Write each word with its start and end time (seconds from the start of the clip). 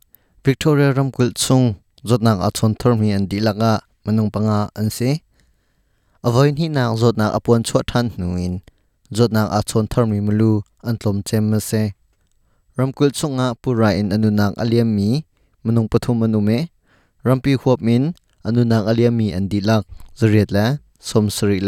Victoria 0.45 0.92
ram 0.92 1.11
kul 1.11 1.31
chung 1.35 1.75
zot 2.07 2.23
nak 2.23 2.39
a 2.39 2.51
chon 2.57 2.73
thor 2.79 2.95
mi 2.95 3.11
an 3.11 3.27
laka 3.27 3.73
manung 4.07 4.31
panga 4.35 4.71
an 4.79 4.89
avoin 6.27 6.55
hi 6.61 6.67
than 7.93 8.07
nuin 8.19 8.63
zot 9.17 9.31
nak 9.33 9.51
a 9.51 9.61
chon 9.69 9.87
thor 9.91 10.07
mi 10.07 10.19
mulu 10.27 10.63
an 10.87 10.95
tlom 10.98 11.27
chem 11.27 11.51
ma 11.51 11.59
se. 11.59 11.83
Ram 12.77 12.93
kul 12.93 13.11
chunga 13.11 13.55
pura 13.63 13.91
in 13.95 14.11
aliam 14.11 14.87
mi 14.87 15.25
manung 15.65 15.89
rampi 17.27 17.53
min 17.81 18.15
aliam 18.91 19.15
mi 19.19 19.33
an 19.33 19.48
la 19.69 19.83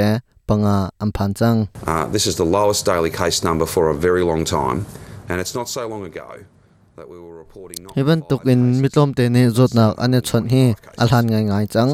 la 0.00 0.10
panga 0.46 0.90
Uh, 1.84 2.06
this 2.14 2.26
is 2.26 2.36
the 2.36 2.44
lowest 2.44 2.86
daily 2.86 3.10
case 3.10 3.42
number 3.42 3.66
for 3.66 3.90
a 3.90 3.94
very 3.94 4.22
long 4.22 4.44
time, 4.44 4.86
and 5.28 5.40
it's 5.40 5.54
not 5.54 5.68
so 5.68 5.86
long 5.88 6.04
ago 6.04 6.44
Heban 7.96 8.20
tuk 8.28 8.42
in 8.52 8.60
mitlom 8.82 9.10
te 9.18 9.24
ne 9.34 9.42
zot 9.56 9.72
nak 9.78 9.92
ane 10.04 10.18
chon 10.28 10.44
hi 10.52 10.62
alhan 11.02 11.24
ngai 11.30 11.44
ngai 11.50 11.66
chang 11.74 11.92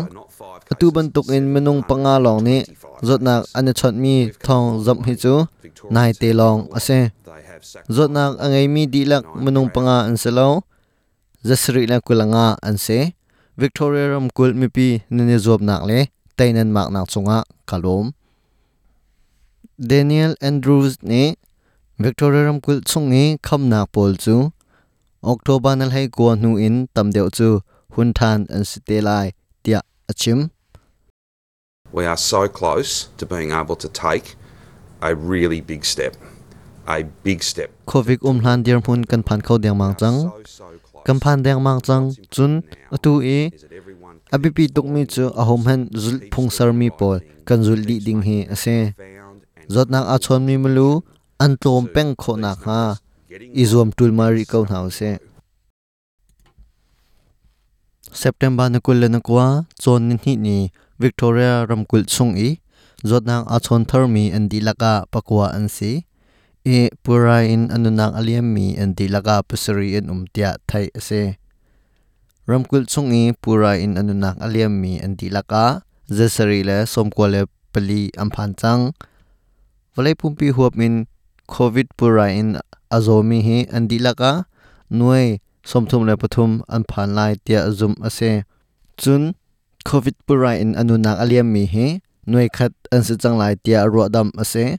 atu 0.73 0.87
cases, 0.87 0.95
ban 0.95 1.07
tuk 1.15 1.27
in 1.37 1.45
menung 1.55 1.81
panga 1.89 2.15
long 2.25 2.41
ni 2.49 2.57
185. 2.65 3.07
zot 3.09 3.21
nak 3.27 3.43
ane 3.59 3.73
chon 3.79 3.95
mi 4.03 4.15
thong 4.47 4.67
zam 4.85 4.99
hi 5.07 5.15
chu 5.23 5.35
nai 5.95 6.11
te 6.21 6.29
long 6.41 6.59
ase 6.77 6.99
zot 7.97 8.11
nak 8.17 8.31
angai 8.45 8.67
mi 8.75 8.83
di 8.93 9.03
lak 9.11 9.25
menung 9.45 9.69
panga 9.75 9.97
an 10.09 10.17
selo 10.23 10.49
zasri 11.49 11.83
la 11.91 11.97
kulanga 12.07 12.47
an 12.69 12.77
se. 12.87 12.99
Victoria 13.57 14.11
ram 14.11 14.27
kul 14.35 14.51
mi 14.61 14.67
pi 14.67 14.89
ne 15.11 15.39
job 15.39 15.61
nak 15.69 15.83
le 15.89 15.99
tainan 16.37 16.69
mak 16.77 16.89
nak 16.95 17.07
chunga 17.13 17.39
kalom 17.71 18.07
daniel 19.79 20.33
andrews 20.49 20.99
ne 21.11 21.23
victoria 22.05 22.43
ram 22.47 22.59
kul 22.65 22.79
chungi 22.91 23.25
kham 23.47 23.63
nak 23.73 23.87
pol 23.95 24.13
chu 24.25 24.51
october 25.33 25.73
nal 25.77 25.91
hai 25.97 26.07
ko 26.17 26.35
nu 26.43 26.51
in 26.67 26.77
tam 26.95 27.07
deu 27.17 27.29
chu 27.39 27.49
hun 27.95 28.13
than 28.19 28.47
an 28.57 28.65
site 28.71 28.99
lai 29.09 29.27
tia 29.63 29.81
achim 30.13 30.51
We 31.95 32.05
are 32.13 32.17
so 32.17 32.49
close 32.49 32.93
to 33.19 33.25
being 33.33 33.53
able 33.53 33.77
to 33.77 33.89
take 33.89 34.35
a 35.01 35.15
really 35.15 35.61
big 35.61 35.85
step. 35.85 36.17
A 36.89 37.05
big 37.23 37.43
step. 37.51 37.71
covid 37.87 38.19
um 38.29 38.41
hlan 38.41 38.65
dir 38.67 38.79
mun 38.87 39.05
kan 39.11 39.23
phan 39.29 39.41
khau 39.47 39.57
deng 39.65 39.79
mang 39.83 39.95
chang 40.01 40.19
kan 41.07 41.19
phan 41.25 41.43
deng 41.45 41.63
mang 41.67 41.81
chang 41.87 42.05
chun 42.35 42.53
atu 42.95 43.13
e 43.37 43.39
abipi 44.35 44.65
tuk 44.75 44.87
mi 44.95 45.03
chu 45.15 45.25
ahom 45.43 45.63
han 45.69 45.81
zul 46.03 46.17
phung 46.33 46.51
sar 46.57 46.69
mi 46.81 46.89
pol 46.99 47.19
kan 47.49 47.59
zul 47.67 47.81
di 47.89 47.97
ding 48.07 48.21
hi 48.27 48.37
ase 48.55 48.77
zot 49.75 49.89
nak 49.95 50.05
a 50.15 50.17
chon 50.25 50.41
mi 50.47 50.55
mulu 50.65 50.89
an 51.45 51.53
tlom 51.63 51.85
peng 51.95 52.13
kho 52.23 52.33
nak 52.45 52.59
ha 52.67 52.81
izom 53.35 53.91
tulmari 53.91 54.47
ko 54.47 54.63
nau 54.71 54.87
se 54.95 55.19
September 58.15 58.71
na 58.71 58.79
kul 58.79 59.03
na 59.11 59.19
kwa 59.19 59.67
chon 59.75 60.07
ni 60.07 60.15
ni 60.23 60.33
ni 60.39 60.57
Victoria 61.03 61.67
ramkul 61.67 62.07
chung 62.07 62.39
i 62.39 62.63
zotnang 63.03 63.43
achon 63.51 63.83
thermi 63.83 64.31
and 64.31 64.47
dilaka 64.47 65.03
pakwa 65.11 65.51
an 65.51 65.67
si 65.67 66.07
e 66.63 66.95
purai 67.03 67.51
in 67.51 67.75
anunang 67.75 68.15
aliam 68.15 68.47
mi 68.55 68.79
and 68.79 68.95
dilaka 68.95 69.43
pasari 69.43 69.99
in 69.99 70.07
umtia 70.07 70.55
thai 70.71 70.95
ase 70.95 71.35
ramkul 72.47 72.87
chung 72.87 73.11
i 73.11 73.35
purai 73.35 73.83
in 73.83 73.99
anunang 73.99 74.39
aliam 74.39 74.71
mi 74.79 75.03
and 75.03 75.19
dilaka 75.19 75.83
zesari 76.07 76.63
le 76.63 76.87
somko 76.87 77.27
le 77.27 77.51
pali 77.75 78.15
amphan 78.15 78.55
chang 78.55 78.95
valai 79.99 80.15
pumpi 80.15 80.55
huap 80.55 80.79
min 80.79 81.11
covid 81.51 81.91
purai 81.99 82.39
in 82.39 82.63
azomi 82.91 83.43
hi 83.43 83.59
an 83.71 83.89
di 83.89 83.99
nuai 84.91 85.41
somthum 85.65 86.07
le 86.07 86.17
pathum 86.17 86.63
an 86.69 86.85
phan 86.91 87.15
lai 87.15 87.35
tia 87.45 87.61
azum 87.69 87.95
ase 88.05 88.45
chun 88.97 89.35
covid 89.85 90.15
pura 90.27 90.57
in 90.57 90.75
anuna 90.75 91.17
aliam 91.23 91.47
mi 91.47 91.67
hi. 91.67 92.01
Nuai 92.27 92.49
khat 92.49 92.73
an 92.91 93.03
se 93.05 93.17
chang 93.17 93.37
lai 93.37 93.55
tia 93.65 93.85
ro 93.89 94.09
dam 94.09 94.33
ase 94.39 94.79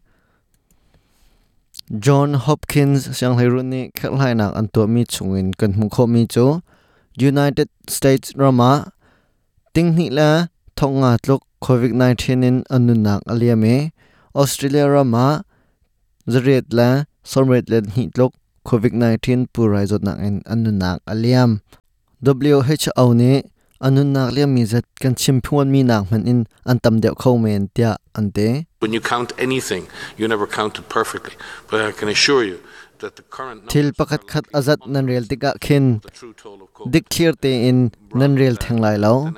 John 2.00 2.34
Hopkins 2.34 3.16
Shanghai 3.18 3.46
Runi 3.46 3.92
khalai 3.94 4.34
nak 4.36 4.58
an 4.58 4.68
to 4.74 4.88
mi 4.88 5.06
chungin 5.06 5.54
kan 5.56 5.78
mu 5.78 5.88
kho 5.90 6.10
mi 6.10 6.26
chu. 6.26 6.62
United 7.18 7.70
States 7.88 8.34
Rama 8.36 8.92
ting 9.74 9.94
ni 9.96 10.10
la 10.10 10.48
thonga 10.76 11.18
tlok 11.22 11.42
COVID-19 11.62 12.44
in 12.44 12.64
anunak 12.70 13.22
me 13.58 13.92
Australia 14.36 14.90
Rama, 14.90 15.46
zariat 16.28 16.66
la 16.72 17.06
somret 17.26 17.66
len 17.70 17.86
hi 17.96 18.10
tlok 18.14 18.34
COVID-19 18.66 19.54
purai 19.54 19.86
zot 19.86 20.02
nak 20.02 20.18
in 20.18 20.42
anunak 20.54 20.98
aliam. 21.06 21.62
WHO 22.26 23.14
ne 23.14 23.44
anunak 23.82 24.34
liam 24.34 24.50
mi 24.58 24.66
zat 24.66 24.86
kan 25.02 25.14
chimphon 25.14 25.70
mi 25.70 25.84
nak 25.84 26.10
man 26.12 26.26
in 26.26 26.40
antam 26.66 26.98
deuh 27.04 27.14
kho 27.22 27.38
men 27.38 27.70
tia 27.76 27.98
ante 28.18 28.66
When 28.80 28.94
you 28.94 29.02
count 29.02 29.34
anything, 29.38 29.88
you 30.18 30.28
never 30.28 30.48
count 30.48 30.80
it 30.80 30.90
perfectly. 30.90 31.36
But 31.70 31.82
I 31.82 31.92
can 31.92 32.10
assure 32.10 32.44
you 32.44 32.60
thil 33.70 33.92
have 33.98 34.26
khat 34.32 34.46
azat 34.58 34.80
nan 34.88 35.06
rel 35.06 35.26
tika 35.30 35.54
khin. 35.62 36.02
dik 36.90 37.06
clear 37.10 37.34
te 37.34 37.52
in 37.70 37.92
nan 38.14 38.36
rel 38.36 38.56
theng 38.56 38.80
lai 38.82 38.98
lo. 38.98 39.30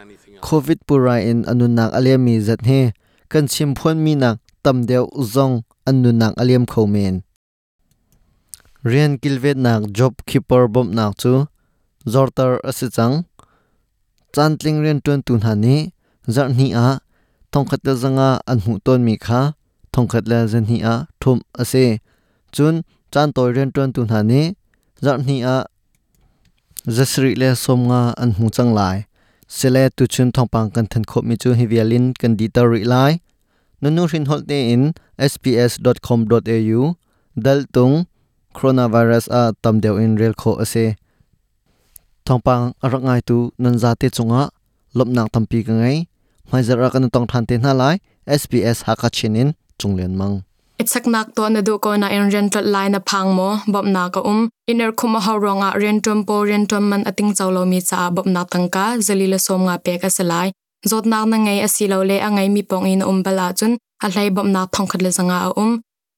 covid 0.42 0.80
pura 0.88 1.20
in 1.20 1.44
anunak 1.52 1.92
aliam 1.98 2.22
mi 2.24 2.40
zat 2.40 2.64
he. 2.66 2.94
Kan 3.28 3.48
chimphon 3.48 3.98
mi 4.06 4.16
nak 4.16 4.40
tam 4.64 4.86
deuh 4.88 5.08
zong 5.34 5.64
anunak 5.90 6.34
aliam 6.42 6.64
kho 6.66 6.88
men 6.88 7.27
rian 8.90 9.12
kilvet 9.22 9.58
nak 9.66 9.82
job 9.98 10.14
keeper 10.28 10.64
bom 10.74 10.88
nak 10.98 11.12
chu 11.22 11.34
zortar 12.14 12.52
asichang 12.70 13.16
chantling 14.34 14.78
ren 14.84 14.98
tun 15.06 15.20
tun 15.28 15.40
hani 15.48 15.76
zar 16.36 16.48
ni 16.58 16.68
a 16.86 16.88
thongkhat 17.52 17.82
la 17.88 17.94
zanga 18.04 18.30
an 18.52 18.58
hu 18.64 18.72
ton 18.86 19.00
mi 19.08 19.16
kha 19.26 19.42
thongkhat 19.94 20.24
la 20.32 20.40
zan 20.52 20.66
hi 20.70 20.78
a 20.94 20.96
thum 21.22 21.38
ase 21.62 21.86
chun 22.56 22.76
chan 23.14 23.28
toy 23.36 23.50
ren 23.58 23.70
tun 23.76 23.90
tun 23.96 24.08
hani 24.14 24.42
zar 25.06 25.18
ni 25.28 25.38
a 25.54 25.58
zasri 26.96 27.32
le 27.42 27.50
somnga 27.64 28.02
an 28.22 28.30
hu 28.38 28.46
chang 28.56 28.72
lai 28.78 28.98
sele 29.58 29.84
tu 29.98 30.04
chun 30.14 30.28
thongpang 30.36 30.68
kan 30.76 30.86
than 30.92 31.04
khop 31.10 31.24
mi 31.30 31.36
chu 31.42 31.50
hi 31.60 31.66
vialin 31.72 32.06
kan 32.20 32.32
di 32.40 32.48
tar 32.56 32.68
ri 32.74 32.84
lai 32.94 33.14
nunu 33.82 34.04
rin 34.12 34.26
holte 34.30 34.58
in 34.74 34.84
sps.com.au 35.32 36.82
dal 37.46 37.62
tung 37.76 37.96
coronavirus 38.58 39.26
a 39.40 39.42
tam 39.64 39.76
deu 39.84 39.96
in 40.04 40.14
rel 40.22 40.36
kho 40.42 40.52
ase 40.64 40.86
thongpang 42.26 42.64
arangai 42.86 43.22
tu 43.28 43.38
nan 43.64 43.76
za 43.82 43.92
te 44.00 44.08
chunga 44.16 44.42
lopnak 44.98 45.28
tampi 45.34 45.60
ka 45.68 45.74
ngai. 45.80 45.98
Mai 46.52 46.64
zara 46.64 46.88
kan 46.94 47.10
tong 47.14 47.28
than 47.32 47.44
te 47.46 47.56
na 47.58 47.72
lai 47.82 47.96
SBS 48.40 48.80
Hakachinin 48.88 49.50
chunglen 49.80 50.16
mang. 50.20 50.36
It'sak 50.80 51.06
nak 51.14 51.36
to 51.36 51.44
na 51.50 51.60
du 51.68 51.76
ko 51.84 51.90
na 52.02 52.08
in 52.08 52.30
rental 52.34 52.64
line 52.64 52.92
na 52.96 53.00
phang 53.10 53.36
mo 53.38 53.50
bob 53.68 53.86
na 53.96 54.10
ka 54.14 54.22
um. 54.32 54.50
Iner 54.72 54.92
khuma 55.00 55.20
ha 55.26 55.34
ronga 55.44 55.70
rentum 55.82 56.20
po 56.28 56.36
rentum 56.50 56.84
man 56.90 57.04
ating 57.10 57.32
chawlo 57.38 57.62
mi 57.72 57.80
cha 57.90 58.10
bob 58.16 58.28
na 58.36 58.42
tangka 58.52 58.86
zalila 59.06 59.40
som 59.46 59.62
nga 59.68 59.76
pe 59.86 59.94
ka 60.02 60.08
salai 60.18 60.48
zot 60.90 61.06
na 61.12 61.26
na 61.26 61.38
ngai 61.44 61.60
asilo 61.66 62.00
le 62.10 62.18
angai 62.28 62.48
mi 62.56 62.62
pong 62.70 62.88
in 62.88 63.02
um 63.02 63.20
bala 63.26 63.48
chun, 63.58 63.74
a 64.04 64.08
hlai 64.08 64.28
bob 64.36 64.48
na 64.56 64.62
thong 64.74 64.88
khat 64.92 65.02
le 65.06 65.12
zanga 65.18 65.38
a 65.48 65.50
um. 65.64 65.72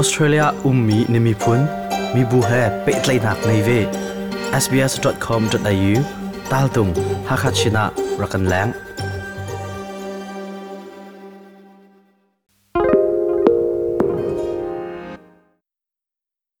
Australia 0.00 0.54
ummi 0.64 1.04
nimi 1.08 1.34
phun 1.42 1.60
mi 2.14 2.22
bu 2.30 2.40
he 2.50 2.62
pe 2.86 2.92
tlai 3.04 3.18
nak 3.26 3.38
nei 3.50 3.60
ve 3.68 3.80
sbs.com.au 4.62 5.94
tal 6.50 6.66
tung 6.76 6.92
hakachina 7.28 7.84
rakan 8.22 8.44
lang 8.52 8.70